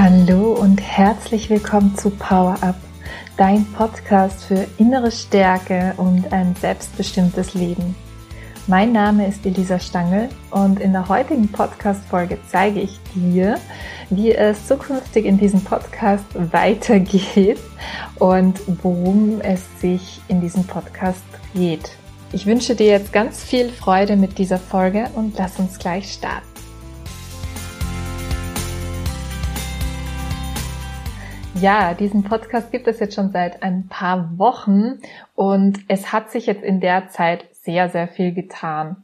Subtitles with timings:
[0.00, 2.76] Hallo und herzlich willkommen zu Power Up,
[3.36, 7.96] dein Podcast für innere Stärke und ein selbstbestimmtes Leben.
[8.68, 13.58] Mein Name ist Elisa Stangl und in der heutigen Podcast-Folge zeige ich dir,
[14.08, 17.58] wie es zukünftig in diesem Podcast weitergeht
[18.20, 21.90] und worum es sich in diesem Podcast dreht.
[22.30, 26.47] Ich wünsche dir jetzt ganz viel Freude mit dieser Folge und lass uns gleich starten.
[31.60, 35.00] Ja, diesen Podcast gibt es jetzt schon seit ein paar Wochen
[35.34, 39.02] und es hat sich jetzt in der Zeit sehr, sehr viel getan.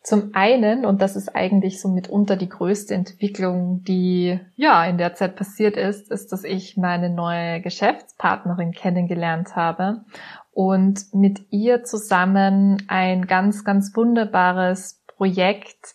[0.00, 5.14] Zum einen, und das ist eigentlich so mitunter die größte Entwicklung, die ja in der
[5.14, 10.04] Zeit passiert ist, ist, dass ich meine neue Geschäftspartnerin kennengelernt habe
[10.52, 15.94] und mit ihr zusammen ein ganz, ganz wunderbares Projekt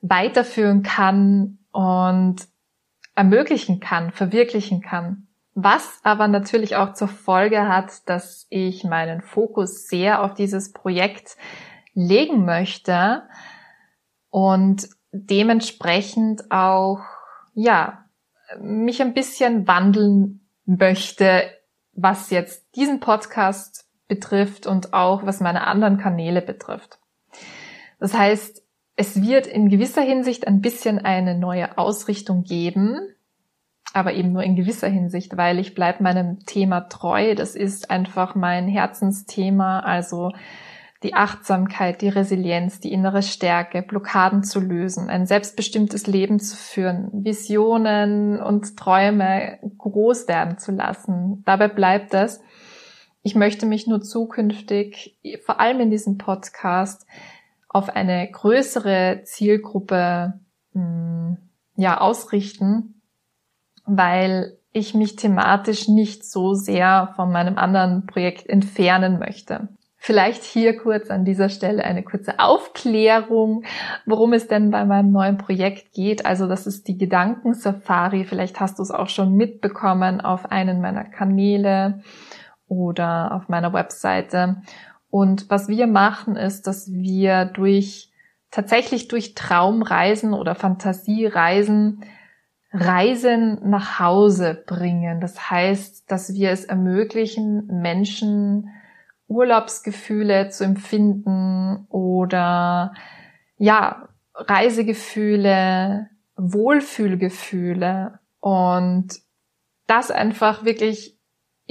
[0.00, 2.49] weiterführen kann und
[3.14, 5.26] ermöglichen kann, verwirklichen kann.
[5.54, 11.36] Was aber natürlich auch zur Folge hat, dass ich meinen Fokus sehr auf dieses Projekt
[11.92, 13.24] legen möchte
[14.30, 17.00] und dementsprechend auch,
[17.54, 18.04] ja,
[18.60, 21.50] mich ein bisschen wandeln möchte,
[21.92, 26.98] was jetzt diesen Podcast betrifft und auch was meine anderen Kanäle betrifft.
[27.98, 28.59] Das heißt,
[29.00, 33.00] es wird in gewisser Hinsicht ein bisschen eine neue Ausrichtung geben,
[33.94, 37.34] aber eben nur in gewisser Hinsicht, weil ich bleibe meinem Thema treu.
[37.34, 40.32] Das ist einfach mein Herzensthema, also
[41.02, 47.08] die Achtsamkeit, die Resilienz, die innere Stärke, Blockaden zu lösen, ein selbstbestimmtes Leben zu führen,
[47.24, 51.42] Visionen und Träume groß werden zu lassen.
[51.46, 52.42] Dabei bleibt es.
[53.22, 57.06] Ich möchte mich nur zukünftig, vor allem in diesem Podcast,
[57.70, 60.34] auf eine größere Zielgruppe
[60.72, 61.38] hm,
[61.76, 63.00] ja ausrichten,
[63.86, 69.68] weil ich mich thematisch nicht so sehr von meinem anderen Projekt entfernen möchte.
[70.02, 73.64] Vielleicht hier kurz an dieser Stelle eine kurze Aufklärung,
[74.06, 76.24] worum es denn bei meinem neuen Projekt geht.
[76.24, 78.24] Also das ist die Gedankensafari.
[78.24, 82.02] Vielleicht hast du es auch schon mitbekommen auf einen meiner Kanäle
[82.66, 84.62] oder auf meiner Webseite.
[85.10, 88.12] Und was wir machen, ist, dass wir durch
[88.50, 92.04] tatsächlich durch Traumreisen oder Fantasiereisen
[92.72, 95.20] Reisen nach Hause bringen.
[95.20, 98.68] Das heißt, dass wir es ermöglichen, Menschen
[99.26, 102.94] Urlaubsgefühle zu empfinden oder
[103.58, 109.08] ja, Reisegefühle, Wohlfühlgefühle und
[109.86, 111.19] das einfach wirklich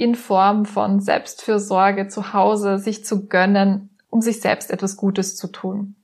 [0.00, 5.48] in Form von Selbstfürsorge zu Hause sich zu gönnen, um sich selbst etwas Gutes zu
[5.48, 5.94] tun.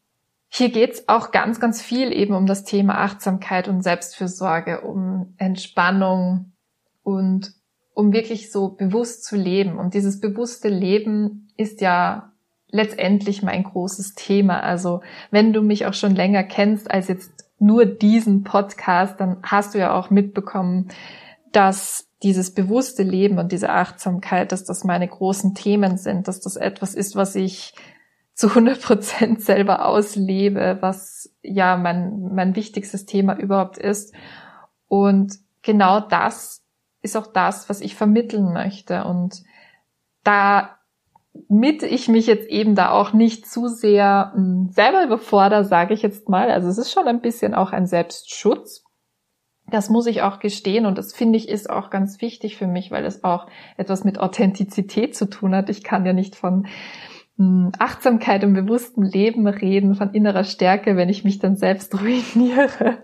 [0.48, 6.52] Hier geht's auch ganz, ganz viel eben um das Thema Achtsamkeit und Selbstfürsorge, um Entspannung
[7.04, 7.54] und
[7.94, 9.78] um wirklich so bewusst zu leben.
[9.78, 12.32] Und dieses bewusste Leben ist ja
[12.68, 14.60] letztendlich mein großes Thema.
[14.60, 19.72] Also wenn du mich auch schon länger kennst als jetzt nur diesen Podcast, dann hast
[19.72, 20.88] du ja auch mitbekommen,
[21.50, 26.56] dass dieses bewusste Leben und diese Achtsamkeit, dass das meine großen Themen sind, dass das
[26.56, 27.74] etwas ist, was ich
[28.34, 34.14] zu 100 Prozent selber auslebe, was ja mein, mein wichtigstes Thema überhaupt ist.
[34.88, 36.62] Und genau das
[37.02, 39.04] ist auch das, was ich vermitteln möchte.
[39.04, 39.42] Und
[40.24, 46.02] damit ich mich jetzt eben da auch nicht zu sehr hm, selber überfordere, sage ich
[46.02, 48.85] jetzt mal, also es ist schon ein bisschen auch ein Selbstschutz,
[49.70, 52.90] das muss ich auch gestehen und das finde ich ist auch ganz wichtig für mich,
[52.90, 53.46] weil es auch
[53.76, 55.68] etwas mit Authentizität zu tun hat.
[55.70, 56.66] Ich kann ja nicht von
[57.36, 62.98] hm, Achtsamkeit und bewusstem Leben reden, von innerer Stärke, wenn ich mich dann selbst ruiniere.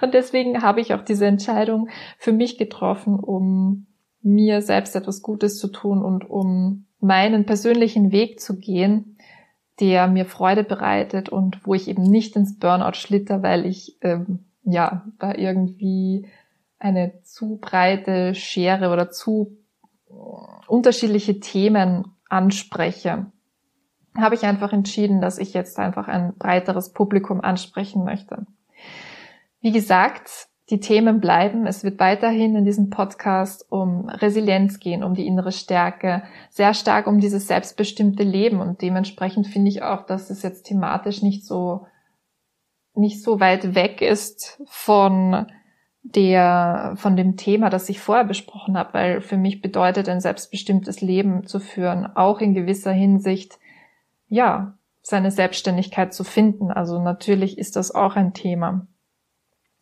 [0.00, 3.86] Und deswegen habe ich auch diese Entscheidung für mich getroffen, um
[4.22, 9.18] mir selbst etwas Gutes zu tun und um meinen persönlichen Weg zu gehen,
[9.80, 14.46] der mir Freude bereitet und wo ich eben nicht ins Burnout schlitter, weil ich ähm,
[14.66, 16.28] ja, da irgendwie
[16.78, 19.56] eine zu breite Schere oder zu
[20.66, 23.26] unterschiedliche Themen anspreche,
[24.16, 28.46] habe ich einfach entschieden, dass ich jetzt einfach ein breiteres Publikum ansprechen möchte.
[29.60, 31.66] Wie gesagt, die Themen bleiben.
[31.66, 37.06] Es wird weiterhin in diesem Podcast um Resilienz gehen, um die innere Stärke, sehr stark
[37.06, 41.86] um dieses selbstbestimmte Leben und dementsprechend finde ich auch, dass es jetzt thematisch nicht so
[42.96, 45.46] nicht so weit weg ist von
[46.02, 51.00] der, von dem Thema, das ich vorher besprochen habe, weil für mich bedeutet ein selbstbestimmtes
[51.00, 53.58] Leben zu führen, auch in gewisser Hinsicht,
[54.28, 56.70] ja, seine Selbstständigkeit zu finden.
[56.70, 58.86] Also natürlich ist das auch ein Thema.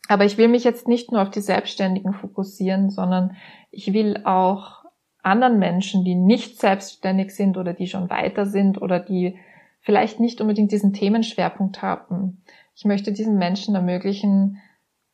[0.07, 3.35] Aber ich will mich jetzt nicht nur auf die Selbstständigen fokussieren, sondern
[3.71, 4.85] ich will auch
[5.23, 9.37] anderen Menschen, die nicht selbstständig sind oder die schon weiter sind oder die
[9.81, 12.43] vielleicht nicht unbedingt diesen Themenschwerpunkt haben.
[12.75, 14.61] Ich möchte diesen Menschen ermöglichen,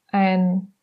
[0.07, 0.73] ein,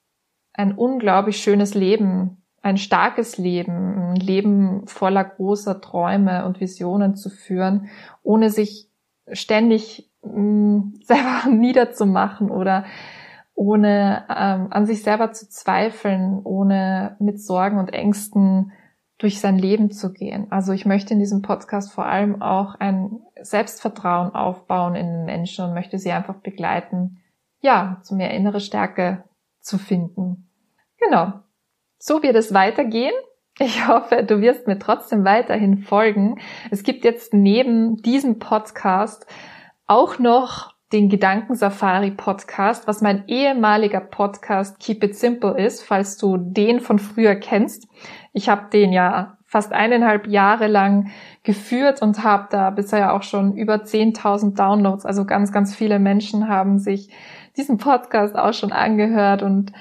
[0.52, 7.30] ein unglaublich schönes Leben, ein starkes Leben, ein Leben voller großer Träume und Visionen zu
[7.30, 7.88] führen,
[8.22, 8.88] ohne sich
[9.32, 12.84] ständig mh, mm, selber niederzumachen oder
[13.54, 18.70] ohne ähm, an sich selber zu zweifeln, ohne mit Sorgen und Ängsten
[19.18, 20.46] durch sein Leben zu gehen.
[20.50, 25.64] Also ich möchte in diesem Podcast vor allem auch ein Selbstvertrauen aufbauen in den Menschen
[25.64, 27.20] und möchte sie einfach begleiten,
[27.60, 29.24] ja, zu mehr innere Stärke
[29.60, 30.48] zu finden.
[30.98, 31.32] Genau.
[31.98, 33.14] So wird es weitergehen.
[33.58, 36.38] Ich hoffe, du wirst mir trotzdem weiterhin folgen.
[36.70, 39.26] Es gibt jetzt neben diesem Podcast
[39.88, 46.36] auch noch den Gedankensafari Podcast, was mein ehemaliger Podcast Keep It Simple ist, falls du
[46.38, 47.88] den von früher kennst.
[48.32, 51.10] Ich habe den ja fast eineinhalb Jahre lang
[51.42, 55.06] geführt und habe da bisher auch schon über 10.000 Downloads.
[55.06, 57.10] Also ganz, ganz viele Menschen haben sich
[57.56, 59.72] diesen Podcast auch schon angehört und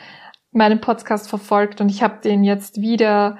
[0.51, 3.37] meinen Podcast verfolgt und ich habe den jetzt wieder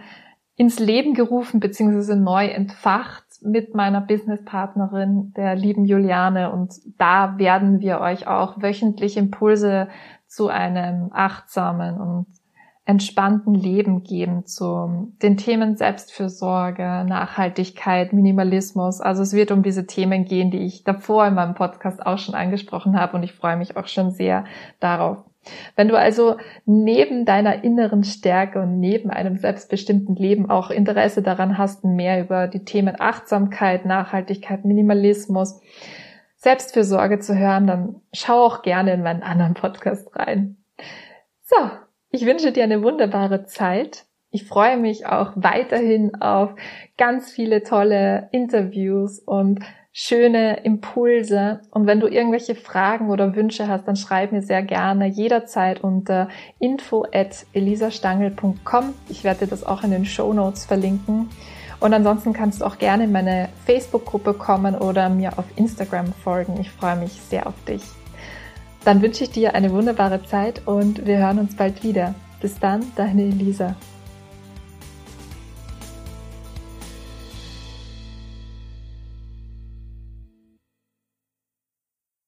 [0.58, 6.52] ins Leben gerufen beziehungsweise neu entfacht mit meiner Businesspartnerin, der lieben Juliane.
[6.52, 9.88] Und da werden wir euch auch wöchentlich Impulse
[10.28, 12.26] zu einem achtsamen und
[12.88, 19.02] entspannten Leben geben zu den Themen Selbstfürsorge, Nachhaltigkeit, Minimalismus.
[19.02, 22.34] Also es wird um diese Themen gehen, die ich davor in meinem Podcast auch schon
[22.34, 24.46] angesprochen habe und ich freue mich auch schon sehr
[24.80, 25.18] darauf.
[25.76, 31.58] Wenn du also neben deiner inneren Stärke und neben einem selbstbestimmten Leben auch Interesse daran
[31.58, 35.60] hast, mehr über die Themen Achtsamkeit, Nachhaltigkeit, Minimalismus,
[36.38, 40.56] Selbstfürsorge zu hören, dann schau auch gerne in meinen anderen Podcast rein.
[41.44, 41.58] So,
[42.12, 44.06] ich wünsche dir eine wunderbare Zeit.
[44.30, 46.52] Ich freue mich auch weiterhin auf
[46.98, 49.60] ganz viele tolle Interviews und
[49.94, 51.62] schöne Impulse.
[51.72, 56.28] Und wenn du irgendwelche Fragen oder Wünsche hast, dann schreib mir sehr gerne jederzeit unter
[56.60, 58.94] info at elisastangel.com.
[59.10, 61.30] Ich werde dir das auch in den Show Notes verlinken.
[61.80, 66.60] Und ansonsten kannst du auch gerne in meine Facebook-Gruppe kommen oder mir auf Instagram folgen.
[66.60, 67.84] Ich freue mich sehr auf dich.
[68.88, 72.16] Dann wünsche ich dir eine wunderbare Zeit und wir hören uns bald wieder.
[72.40, 73.76] Bis dann, deine Elisa.